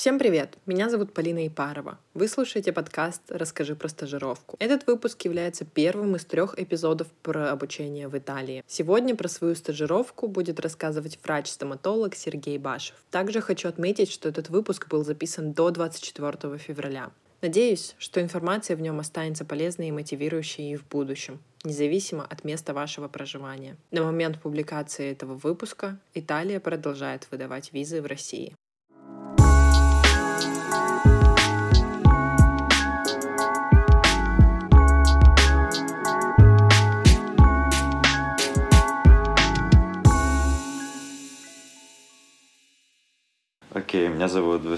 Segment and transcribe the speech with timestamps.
[0.00, 0.56] Всем привет!
[0.64, 1.98] Меня зовут Полина Ипарова.
[2.14, 4.56] Вы слушаете подкаст «Расскажи про стажировку».
[4.58, 8.64] Этот выпуск является первым из трех эпизодов про обучение в Италии.
[8.66, 12.96] Сегодня про свою стажировку будет рассказывать врач-стоматолог Сергей Башев.
[13.10, 17.10] Также хочу отметить, что этот выпуск был записан до 24 февраля.
[17.42, 22.72] Надеюсь, что информация в нем останется полезной и мотивирующей и в будущем, независимо от места
[22.72, 23.76] вашего проживания.
[23.90, 28.54] На момент публикации этого выпуска Италия продолжает выдавать визы в России.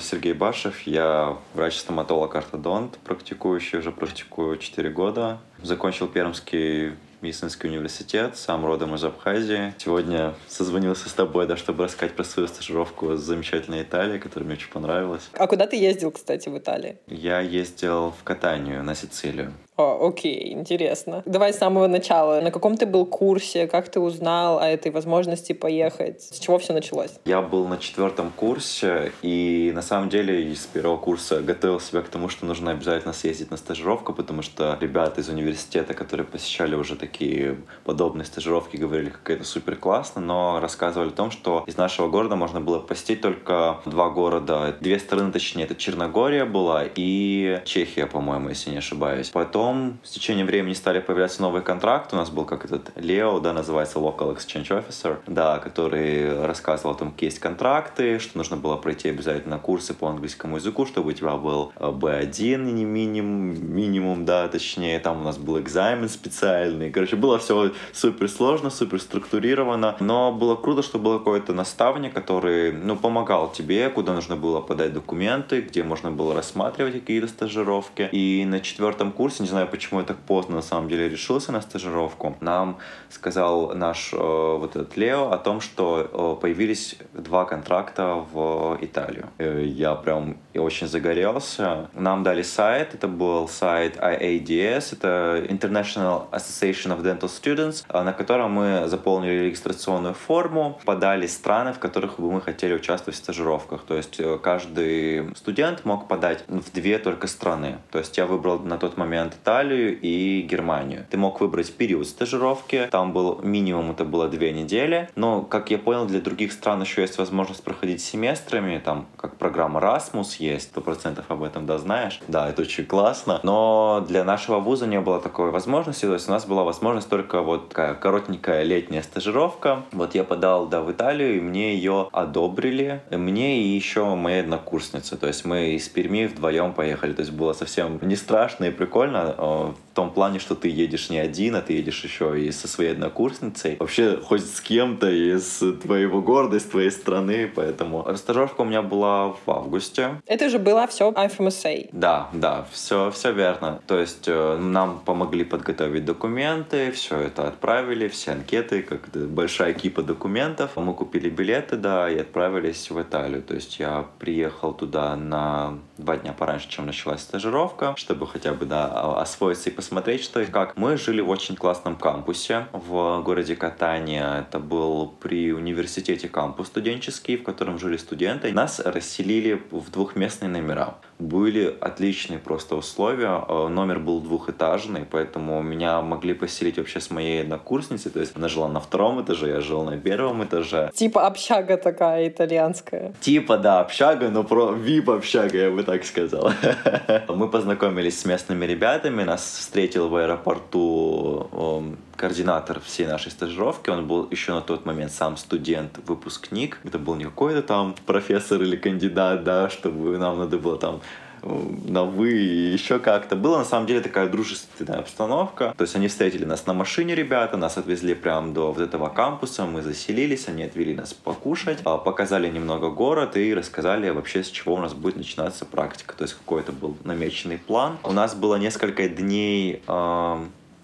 [0.00, 5.38] Сергей Башев, я врач-стоматолог-ортодонт, практикующий, уже практикую 4 года.
[5.62, 6.92] Закончил Пермский
[7.22, 9.74] медицинский университет, сам родом из Абхазии.
[9.78, 14.56] Сегодня созвонился с тобой, да, чтобы рассказать про свою стажировку с замечательной Италией, которая мне
[14.56, 15.30] очень понравилась.
[15.34, 16.98] А куда ты ездил, кстати, в Италии?
[17.06, 19.52] Я ездил в Катанию, на Сицилию.
[19.76, 21.22] О, окей, интересно.
[21.24, 22.42] Давай с самого начала.
[22.42, 23.66] На каком ты был курсе?
[23.66, 26.20] Как ты узнал о этой возможности поехать?
[26.20, 27.12] С чего все началось?
[27.24, 32.08] Я был на четвертом курсе, и на самом деле с первого курса готовил себя к
[32.08, 36.94] тому, что нужно обязательно съездить на стажировку, потому что ребята из университета, которые посещали уже
[36.94, 42.08] такие подобные стажировки, говорили, как это супер классно, но рассказывали о том, что из нашего
[42.08, 48.06] города можно было посетить только два города, две стороны, точнее, это Черногория была и Чехия,
[48.06, 49.30] по-моему, если не ошибаюсь.
[49.30, 52.16] Потом Потом с течением времени стали появляться новые контракты.
[52.16, 56.98] У нас был как этот Лео, да, называется Local Exchange Officer, да, который рассказывал о
[56.98, 61.12] том, какие есть контракты, что нужно было пройти обязательно курсы по английскому языку, чтобы у
[61.12, 66.90] тебя был B1, э, не минимум, минимум, да, точнее, там у нас был экзамен специальный.
[66.90, 72.72] Короче, было все супер сложно, супер структурировано, но было круто, что был какой-то наставник, который,
[72.72, 78.08] ну, помогал тебе, куда нужно было подать документы, где можно было рассматривать какие-то стажировки.
[78.10, 81.60] И на четвертом курсе, не знаю, почему я так поздно на самом деле решился на
[81.60, 82.36] стажировку.
[82.40, 82.78] Нам
[83.10, 89.28] сказал наш э, вот этот Лео о том, что э, появились два контракта в Италию.
[89.38, 91.90] Э, я прям очень загорелся.
[91.94, 98.12] Нам дали сайт, это был сайт IADS, это International Association of Dental Students, э, на
[98.12, 103.82] котором мы заполнили регистрационную форму, подали страны, в которых бы мы хотели участвовать в стажировках.
[103.82, 107.78] То есть э, каждый студент мог подать в две только страны.
[107.90, 111.04] То есть я выбрал на тот момент Италию и Германию.
[111.10, 115.78] Ты мог выбрать период стажировки, там был минимум это было две недели, но, как я
[115.78, 120.80] понял, для других стран еще есть возможность проходить семестрами, там, как программа Erasmus есть, сто
[120.80, 122.20] процентов об этом, да, знаешь?
[122.28, 126.32] Да, это очень классно, но для нашего вуза не было такой возможности, то есть у
[126.32, 129.82] нас была возможность только вот такая коротенькая летняя стажировка.
[129.90, 135.16] Вот я подал, да, в Италию, и мне ее одобрили, мне и еще моей однокурсницы,
[135.16, 139.31] то есть мы из Перми вдвоем поехали, то есть было совсем не страшно и прикольно,
[139.38, 142.66] of в том плане, что ты едешь не один, а ты едешь еще и со
[142.66, 143.76] своей однокурсницей.
[143.78, 149.28] Вообще, хоть с кем-то из твоего города, из твоей страны, поэтому стажировка у меня была
[149.28, 150.22] в августе.
[150.26, 151.90] Это же было все FMSA.
[151.92, 153.82] Да, да, все, все верно.
[153.86, 160.02] То есть э, нам помогли подготовить документы, все это отправили, все анкеты, как большая кипа
[160.02, 160.70] документов.
[160.76, 163.42] Мы купили билеты, да, и отправились в Италию.
[163.42, 168.64] То есть я приехал туда на два дня пораньше, чем началась стажировка, чтобы хотя бы,
[168.64, 168.86] да,
[169.20, 170.76] освоиться и посмотреть, что и как.
[170.76, 174.38] Мы жили в очень классном кампусе в городе Катания.
[174.38, 178.52] Это был при университете кампус студенческий, в котором жили студенты.
[178.52, 183.44] Нас расселили в двухместные номера были отличные просто условия.
[183.48, 188.10] Э, номер был двухэтажный, поэтому меня могли поселить вообще с моей однокурсницей.
[188.10, 190.90] То есть она жила на втором этаже, я жил на первом этаже.
[190.94, 193.14] Типа общага такая итальянская.
[193.20, 196.50] Типа, да, общага, но про VIP общага, я бы так сказал.
[197.28, 203.90] Мы познакомились с местными ребятами, нас встретил в аэропорту эм, координатор всей нашей стажировки.
[203.90, 206.78] Он был еще на тот момент сам студент, выпускник.
[206.84, 211.00] Это был не какой-то там профессор или кандидат, да, чтобы нам надо было там
[211.42, 213.34] на вы и еще как-то.
[213.34, 215.74] Была на самом деле такая дружественная обстановка.
[215.76, 219.66] То есть они встретили нас на машине, ребята, нас отвезли прямо до вот этого кампуса,
[219.66, 224.74] мы заселились, они отвели нас покушать, а, показали немного город и рассказали вообще, с чего
[224.74, 226.14] у нас будет начинаться практика.
[226.16, 227.98] То есть какой-то был намеченный план.
[228.04, 229.82] У нас было несколько дней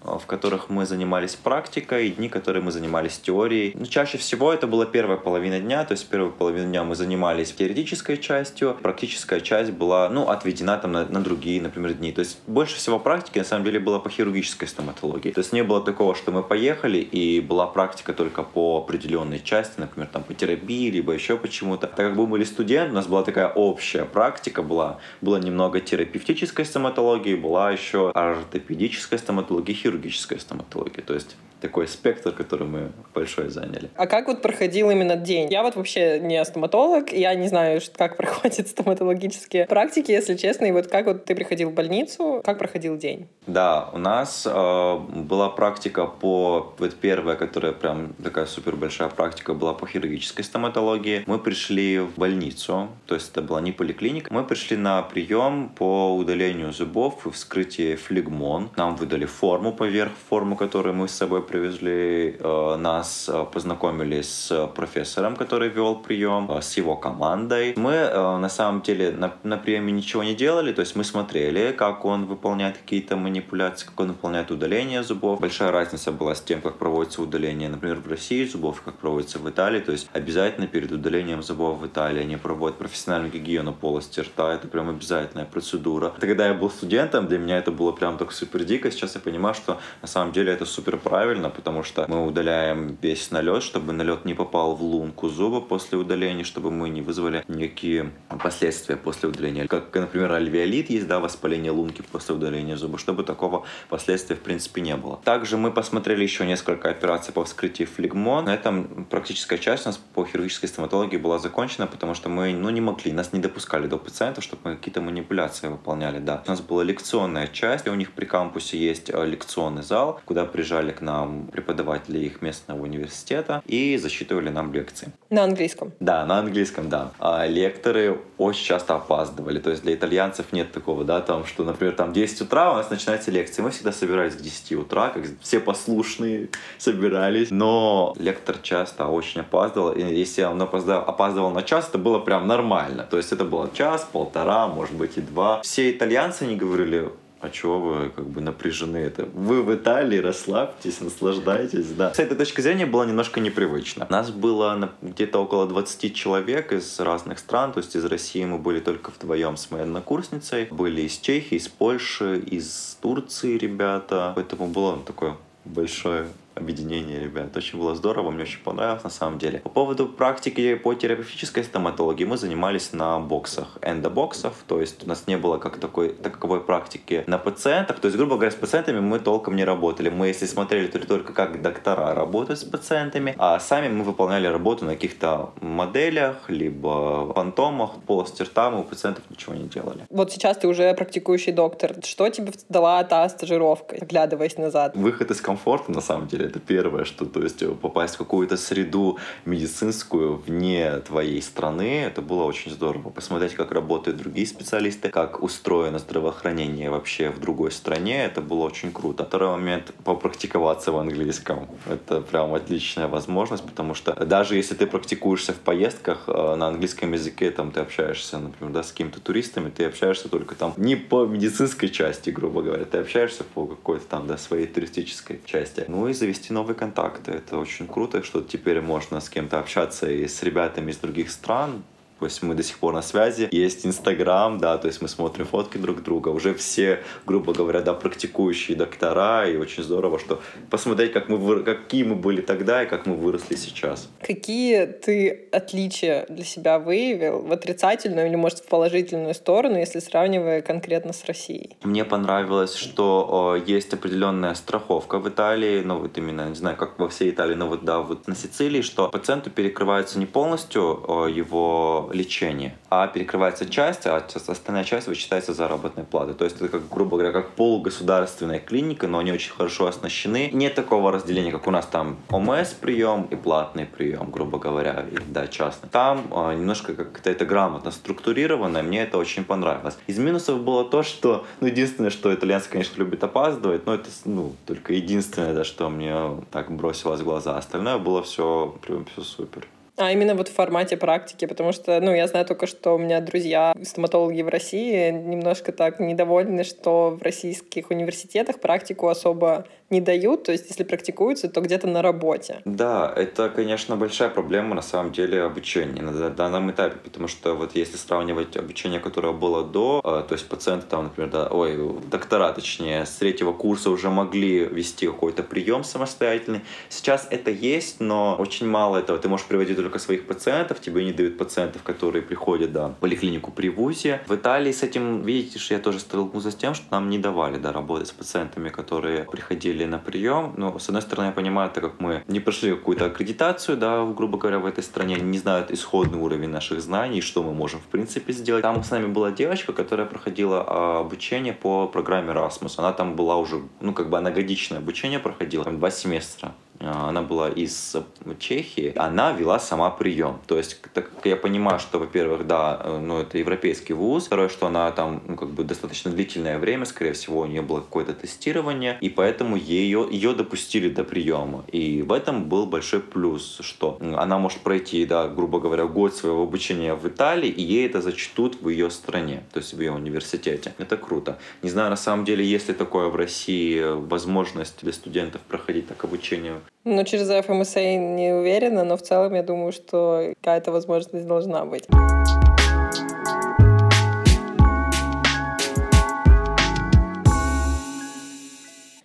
[0.03, 3.73] в которых мы занимались практикой, дни, которые мы занимались теорией.
[3.75, 7.51] Ну, чаще всего это была первая половина дня, то есть первую половину дня мы занимались
[7.51, 12.11] теоретической частью, практическая часть была, ну, отведена там на, на другие, например, дни.
[12.11, 15.31] То есть больше всего практики, на самом деле, было по хирургической стоматологии.
[15.31, 19.79] То есть не было такого, что мы поехали, и была практика только по определенной части,
[19.79, 21.87] например, там по терапии, либо еще почему-то.
[21.87, 26.65] Так как мы были студенты, у нас была такая общая практика, была, было немного терапевтической
[26.65, 31.03] стоматологии, была еще ортопедическая стоматология, хирургическая стоматология.
[31.03, 33.89] То есть такой спектр, который мы большой заняли.
[33.95, 35.51] А как вот проходил именно день?
[35.51, 40.65] Я вот вообще не стоматолог, я не знаю, как проходят стоматологические практики, если честно.
[40.65, 43.27] И вот как вот ты приходил в больницу, как проходил день?
[43.47, 46.73] Да, у нас э, была практика по...
[46.77, 51.23] Вот первая, которая прям такая супер большая практика была по хирургической стоматологии.
[51.25, 54.33] Мы пришли в больницу, то есть это была не поликлиника.
[54.33, 58.69] Мы пришли на прием по удалению зубов и вскрытие флегмон.
[58.77, 64.67] Нам выдали форму поверх форму, которую мы с собой привезли э, нас, э, познакомили с
[64.75, 67.73] профессором, который вел прием, э, с его командой.
[67.75, 68.09] Мы
[68.39, 72.25] на самом деле на, на приеме ничего не делали, то есть мы смотрели, как он
[72.25, 75.39] выполняет какие-то манипуляции, как он выполняет удаление зубов.
[75.39, 79.49] Большая разница была с тем, как проводится удаление, например, в России зубов, как проводится в
[79.49, 79.79] Италии.
[79.79, 84.53] То есть обязательно перед удалением зубов в Италии они проводят профессиональную гигиену полости рта.
[84.53, 86.13] Это прям обязательная процедура.
[86.19, 88.91] Когда я был студентом, для меня это было прям так супер дико.
[88.91, 92.97] Сейчас я понимаю, что на самом деле это супер правильно правильно, потому что мы удаляем
[93.01, 97.43] весь налет, чтобы налет не попал в лунку зуба после удаления, чтобы мы не вызвали
[97.47, 98.11] никакие
[98.43, 99.67] последствия после удаления.
[99.67, 104.81] Как, например, альвеолит есть, да, воспаление лунки после удаления зуба, чтобы такого последствия в принципе
[104.81, 105.19] не было.
[105.23, 108.45] Также мы посмотрели еще несколько операций по вскрытию флегмон.
[108.45, 112.69] На этом практическая часть у нас по хирургической стоматологии была закончена, потому что мы ну,
[112.69, 116.19] не могли, нас не допускали до пациентов, чтобы мы какие-то манипуляции выполняли.
[116.19, 116.43] Да.
[116.45, 120.91] У нас была лекционная часть, у них при кампусе есть э, лекционный зал, куда приезжали
[120.91, 125.11] к нам нам преподаватели их местного университета и зачитывали нам лекции.
[125.29, 125.91] На английском?
[125.99, 127.11] Да, на английском, да.
[127.19, 129.59] А лекторы очень часто опаздывали.
[129.59, 132.89] То есть для итальянцев нет такого, да, там, что, например, там 10 утра у нас
[132.89, 133.63] начинается лекция.
[133.63, 137.51] Мы всегда собирались к 10 утра, как все послушные собирались.
[137.51, 139.91] Но лектор часто очень опаздывал.
[139.91, 143.07] И если он опоздал, опаздывал на час, это было прям нормально.
[143.09, 145.61] То есть это было час, полтора, может быть и два.
[145.61, 147.09] Все итальянцы не говорили,
[147.41, 148.97] а чего вы как бы напряжены?
[148.97, 152.13] Это вы в Италии, расслабьтесь, наслаждайтесь, да.
[152.13, 154.07] С этой точки зрения было немножко непривычно.
[154.09, 158.79] Нас было где-то около 20 человек из разных стран, то есть из России мы были
[158.79, 164.99] только вдвоем с моей однокурсницей, были из Чехии, из Польши, из Турции ребята, поэтому было
[164.99, 166.27] такое большое
[166.59, 167.55] объединение ребят.
[167.55, 169.59] Очень было здорово, мне очень понравилось на самом деле.
[169.59, 175.27] По поводу практики по терапевтической стоматологии мы занимались на боксах, эндобоксов, то есть у нас
[175.27, 179.19] не было как такой, таковой практики на пациентах, то есть, грубо говоря, с пациентами мы
[179.19, 180.09] толком не работали.
[180.09, 184.85] Мы, если смотрели, то только как доктора работают с пациентами, а сами мы выполняли работу
[184.85, 190.05] на каких-то моделях, либо фантомах, полости рта, мы у пациентов ничего не делали.
[190.09, 191.95] Вот сейчас ты уже практикующий доктор.
[192.03, 194.95] Что тебе дала та стажировка, оглядываясь назад?
[194.95, 198.57] Выход из комфорта, на самом деле, это первое, что, то есть, э, попасть в какую-то
[198.57, 203.09] среду медицинскую вне твоей страны, это было очень здорово.
[203.09, 208.91] Посмотреть, как работают другие специалисты, как устроено здравоохранение вообще в другой стране, это было очень
[208.91, 209.25] круто.
[209.25, 211.67] Второй момент— попрактиковаться в английском.
[211.87, 217.13] Это прям отличная возможность, потому что даже если ты практикуешься в поездках э, на английском
[217.13, 221.25] языке, там ты общаешься, например, да, с какими-то туристами, ты общаешься только там не по
[221.25, 225.85] медицинской части, грубо говоря, ты общаешься по какой-то там, да, своей туристической части.
[225.87, 227.31] Ну и завести завести новые контакты.
[227.31, 231.83] Это очень круто, что теперь можно с кем-то общаться и с ребятами из других стран,
[232.19, 233.47] то есть мы до сих пор на связи.
[233.51, 236.29] Есть Инстаграм, да, то есть мы смотрим фотки друг друга.
[236.29, 239.47] Уже все, грубо говоря, да, практикующие доктора.
[239.47, 243.55] И очень здорово, что посмотреть, как мы, какие мы были тогда и как мы выросли
[243.55, 244.09] сейчас.
[244.21, 250.61] Какие ты отличия для себя выявил в отрицательную или, может, в положительную сторону, если сравнивая
[250.61, 251.77] конкретно с Россией?
[251.83, 256.99] Мне понравилось, что о, есть определенная страховка в Италии, ну вот именно, не знаю, как
[256.99, 261.27] во всей Италии, но вот да, вот на Сицилии, что пациенту перекрывается не полностью о,
[261.27, 266.33] его лечение, а перекрывается часть, а остальная часть вычитается заработной платы.
[266.33, 270.49] То есть это, как, грубо говоря, как полугосударственная клиника, но они очень хорошо оснащены.
[270.53, 275.17] Нет такого разделения, как у нас там ОМС прием и платный прием, грубо говоря, и,
[275.27, 275.89] да, частный.
[275.89, 279.97] Там э, немножко как-то это грамотно структурировано, и мне это очень понравилось.
[280.07, 284.53] Из минусов было то, что, ну, единственное, что итальянцы, конечно, любят опаздывать, но это, ну,
[284.65, 287.57] только единственное, да, что мне так бросилось в глаза.
[287.57, 289.67] Остальное было все, прям все супер.
[289.99, 293.19] А именно вот в формате практики, потому что, ну, я знаю только, что у меня
[293.19, 300.43] друзья стоматологи в России немножко так недовольны, что в российских университетах практику особо не дают,
[300.43, 302.61] то есть если практикуются, то где-то на работе.
[302.65, 307.75] Да, это, конечно, большая проблема на самом деле обучения на данном этапе, потому что вот
[307.75, 311.77] если сравнивать обучение, которое было до, э, то есть пациенты там, например, да, ой,
[312.09, 316.61] доктора, точнее, с третьего курса уже могли вести какой-то прием самостоятельный.
[316.89, 319.17] Сейчас это есть, но очень мало этого.
[319.17, 323.51] Ты можешь приводить только своих пациентов, тебе не дают пациентов, которые приходят, да, в поликлинику
[323.51, 324.21] при ВУЗе.
[324.27, 327.57] В Италии с этим, видите, что я тоже столкнулся с тем, что нам не давали,
[327.57, 330.53] да, работать с пациентами, которые приходили на прием.
[330.57, 334.37] Но, с одной стороны, я понимаю, так как мы не прошли какую-то аккредитацию, да, грубо
[334.37, 338.33] говоря, в этой стране, не знают исходный уровень наших знаний, что мы можем, в принципе,
[338.33, 338.61] сделать.
[338.61, 342.73] Там с нами была девочка, которая проходила а, обучение по программе Erasmus.
[342.77, 346.53] Она там была уже, ну, как бы она годичное обучение проходила, там два семестра.
[346.81, 347.95] А, она была из
[348.39, 350.39] Чехии, она вела сама прием.
[350.47, 354.49] То есть, так как я понимаю, что, во-первых, да, э, ну, это европейский вуз, второе,
[354.49, 358.13] что она там, ну, как бы достаточно длительное время, скорее всего, у нее было какое-то
[358.13, 361.65] тестирование, и поэтому ее, ее допустили до приема.
[361.71, 366.43] И в этом был большой плюс, что она может пройти, да, грубо говоря, год своего
[366.43, 370.73] обучения в Италии, и ей это зачтут в ее стране, то есть в ее университете.
[370.77, 371.39] Это круто.
[371.61, 376.03] Не знаю, на самом деле, есть ли такое в России возможность для студентов проходить так
[376.03, 381.65] обучение ну, через FMSA не уверена, но в целом я думаю, что какая-то возможность должна
[381.65, 381.87] быть.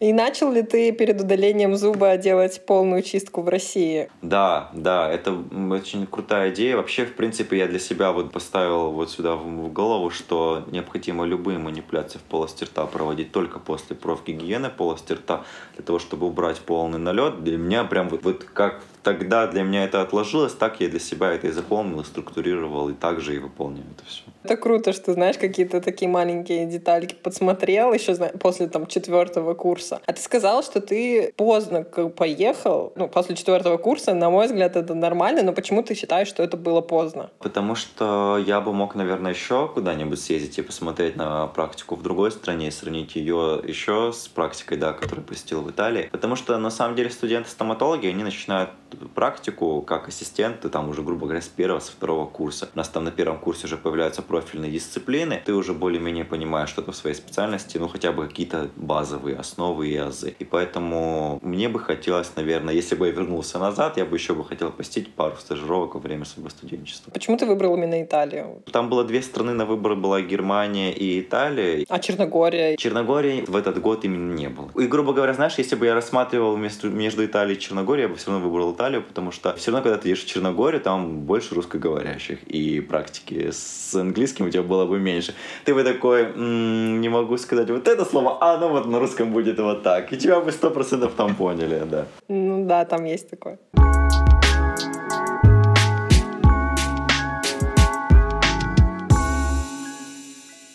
[0.04, 4.10] И начал ли ты перед удалением зуба делать полную чистку в России?
[4.20, 5.34] Да, да, это
[5.70, 6.76] очень крутая идея.
[6.76, 11.56] Вообще, в принципе, я для себя вот поставил вот сюда в голову, что необходимо любые
[11.56, 15.44] манипуляции в полости рта проводить только после профгигиены полости рта,
[15.74, 17.42] для того, чтобы убрать полный налет.
[17.42, 21.32] Для меня прям вот, вот как тогда для меня это отложилось, так я для себя
[21.32, 24.22] это и запомнил, и структурировал, и также и выполняю это все.
[24.42, 30.00] Это круто, что, знаешь, какие-то такие маленькие детальки подсмотрел еще после там четвертого курса.
[30.06, 34.94] А ты сказал, что ты поздно поехал, ну, после четвертого курса, на мой взгляд, это
[34.94, 37.30] нормально, но почему ты считаешь, что это было поздно?
[37.38, 42.30] Потому что я бы мог, наверное, еще куда-нибудь съездить и посмотреть на практику в другой
[42.30, 46.08] стране и сравнить ее еще с практикой, да, которую посетил в Италии.
[46.10, 48.70] Потому что, на самом деле, студенты-стоматологи, они начинают
[49.14, 52.68] практику как ассистенты, там уже, грубо говоря, с первого, со второго курса.
[52.74, 56.92] У нас там на первом курсе уже появляются профильные дисциплины, ты уже более-менее понимаешь что-то
[56.92, 60.34] в своей специальности, ну, хотя бы какие-то базовые основы и азы.
[60.38, 64.44] И поэтому мне бы хотелось, наверное, если бы я вернулся назад, я бы еще бы
[64.44, 67.10] хотел посетить пару стажировок во время своего студенчества.
[67.10, 68.62] Почему ты выбрал именно Италию?
[68.72, 71.84] Там было две страны на выбор, была Германия и Италия.
[71.88, 72.76] А Черногория?
[72.76, 74.70] Черногории в этот год именно не было.
[74.76, 78.16] И, грубо говоря, знаешь, если бы я рассматривал между, между Италией и Черногорией, я бы
[78.16, 81.20] все равно выбрал Италию, Италию, потому что все равно, когда ты едешь в Черногорию, там
[81.20, 85.34] больше русскоговорящих, и практики с английским у тебя было бы меньше.
[85.64, 89.32] Ты бы такой, м-м, не могу сказать вот это слово, а оно вот на русском
[89.32, 90.12] будет вот так.
[90.12, 92.06] И тебя бы сто процентов там поняли, да.
[92.28, 93.58] Ну да, там есть такое.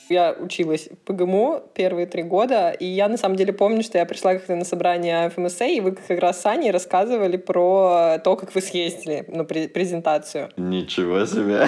[0.10, 4.06] Я училась в ПГМУ первые три года, и я на самом деле помню, что я
[4.06, 8.54] пришла как-то на собрание ФМСА, и вы как раз с Аней рассказывали про то, как
[8.56, 10.50] вы съездили на презентацию.
[10.58, 11.68] Ничего себе!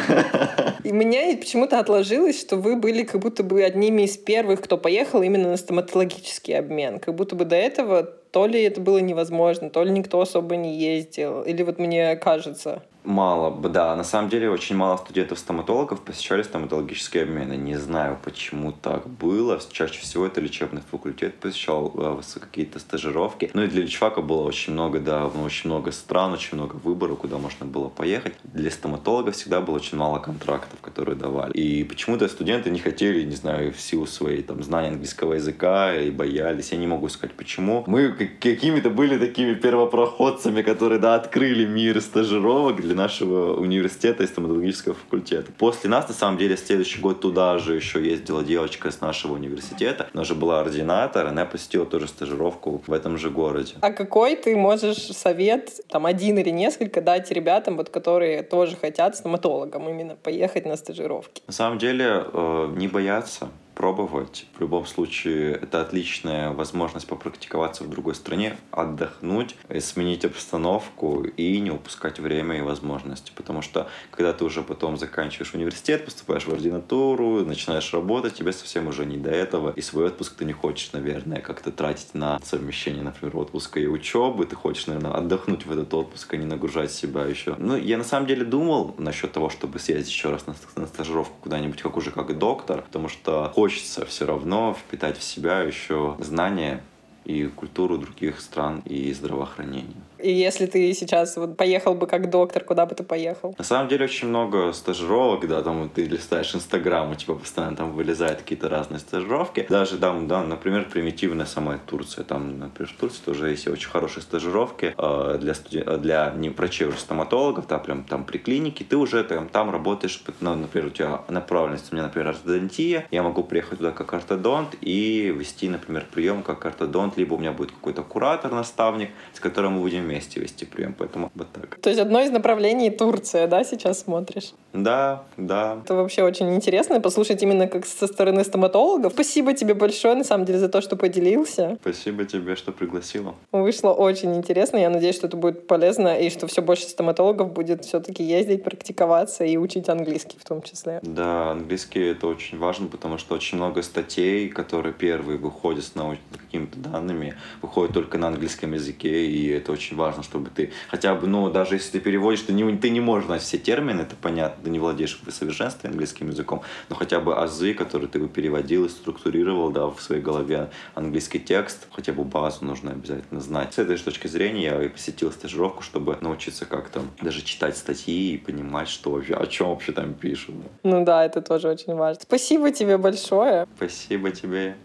[0.84, 5.22] И мне почему-то отложилось, что вы были как будто бы одними из первых, кто поехал
[5.22, 7.00] именно на стоматологический обмен.
[7.00, 10.78] Как будто бы до этого то ли это было невозможно, то ли никто особо не
[10.78, 12.84] ездил, или вот мне кажется.
[13.04, 13.96] Мало, да.
[13.96, 17.54] На самом деле очень мало студентов-стоматологов посещали стоматологические обмены.
[17.54, 19.60] Не знаю, почему так было.
[19.72, 23.50] Чаще всего это лечебный факультет посещал э, какие-то стажировки.
[23.54, 27.20] Ну и для личфака было очень много, да, ну, очень много стран, очень много выборов,
[27.20, 28.34] куда можно было поехать.
[28.44, 31.54] Для стоматолога всегда было очень мало контрактов, которые давали.
[31.54, 36.12] И почему-то студенты не хотели, не знаю, в силу своей там знания английского языка и
[36.12, 36.72] боялись.
[36.72, 37.84] Я не могу сказать, почему.
[37.88, 44.96] Мы какими-то были такими первопроходцами, которые, да, открыли мир стажировок для нашего университета и стоматологического
[44.96, 45.52] факультета.
[45.58, 50.08] После нас, на самом деле, следующий год туда же еще ездила девочка из нашего университета.
[50.14, 53.74] Она же была ординатор, она посетила тоже стажировку в этом же городе.
[53.82, 59.16] А какой ты можешь совет, там, один или несколько дать ребятам, вот, которые тоже хотят
[59.16, 61.42] стоматологам именно поехать на стажировки?
[61.48, 63.50] На самом деле, э, не бояться
[63.82, 64.46] попробовать.
[64.56, 71.72] В любом случае, это отличная возможность попрактиковаться в другой стране, отдохнуть, сменить обстановку и не
[71.72, 73.32] упускать время и возможности.
[73.36, 78.88] Потому что, когда ты уже потом заканчиваешь университет, поступаешь в ординатуру, начинаешь работать, тебе совсем
[78.88, 79.74] уже не до этого.
[79.76, 84.46] И свой отпуск ты не хочешь, наверное, как-то тратить на совмещение, например, отпуска и учебы.
[84.46, 87.56] Ты хочешь, наверное, отдохнуть в этот отпуск, а не нагружать себя еще.
[87.58, 91.34] Ну, я на самом деле думал насчет того, чтобы съездить еще раз на, на стажировку
[91.42, 96.84] куда-нибудь, как уже как доктор, потому что хочется все равно впитать в себя еще знания
[97.26, 100.02] и культуру других стран и здравоохранения.
[100.22, 103.56] И если ты сейчас вот поехал бы как доктор, куда бы ты поехал?
[103.58, 107.94] На самом деле очень много стажировок, да, там ты листаешь Инстаграм, у тебя постоянно там
[107.94, 109.66] вылезают какие-то разные стажировки.
[109.70, 112.24] Даже там, да, например, примитивная сама Турция.
[112.24, 115.84] Там, например, в Турции тоже есть очень хорошие стажировки э, для, студи...
[115.98, 118.84] для не врачей, уже стоматологов, да, прям там при клинике.
[118.84, 123.24] Ты уже там, там работаешь, ну, например, у тебя направленность, у меня, например, ортодонтия, я
[123.24, 127.72] могу приехать туда как ортодонт и вести, например, прием как ортодонт, либо у меня будет
[127.72, 131.76] какой-то куратор, наставник, с которым мы будем вместе вести прием, поэтому вот так.
[131.82, 134.54] То есть одно из направлений Турция, да, сейчас смотришь?
[134.74, 135.80] Да, да.
[135.84, 139.14] Это вообще очень интересно послушать именно как со стороны стоматологов.
[139.14, 141.78] Спасибо тебе большое, на самом деле, за то, что поделился.
[141.82, 143.36] Спасибо тебе, что пригласила.
[143.52, 144.78] Вышло очень интересно.
[144.78, 149.44] Я надеюсь, что это будет полезно и что все больше стоматологов будет все-таки ездить, практиковаться
[149.44, 151.00] и учить английский в том числе.
[151.02, 156.38] Да, английский это очень важно, потому что очень много статей, которые первые выходят с научными
[156.38, 161.28] какими-то данными, выходят только на английском языке, и это очень важно, чтобы ты хотя бы,
[161.28, 164.64] ну, даже если ты переводишь, ты не, ты не можешь знать все термины, это понятно,
[164.64, 168.86] ты не владеешь в совершенстве английским языком, но хотя бы азы, которые ты бы переводил
[168.86, 173.74] и структурировал, да, в своей голове английский текст, хотя бы базу нужно обязательно знать.
[173.74, 178.38] С этой точки зрения я и посетил стажировку, чтобы научиться как-то даже читать статьи и
[178.38, 180.56] понимать, что вообще, о чем вообще там пишут.
[180.84, 182.22] Ну да, это тоже очень важно.
[182.22, 183.68] Спасибо тебе большое.
[183.76, 184.76] Спасибо тебе.